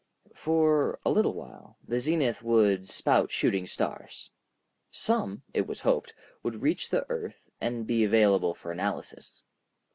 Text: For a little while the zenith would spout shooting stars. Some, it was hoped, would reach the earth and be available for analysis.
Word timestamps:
For 0.33 0.99
a 1.05 1.11
little 1.11 1.35
while 1.35 1.77
the 1.87 1.99
zenith 1.99 2.41
would 2.41 2.89
spout 2.89 3.29
shooting 3.29 3.67
stars. 3.67 4.31
Some, 4.89 5.43
it 5.53 5.67
was 5.67 5.81
hoped, 5.81 6.15
would 6.41 6.63
reach 6.63 6.89
the 6.89 7.05
earth 7.07 7.47
and 7.61 7.85
be 7.85 8.03
available 8.03 8.55
for 8.55 8.71
analysis. 8.71 9.43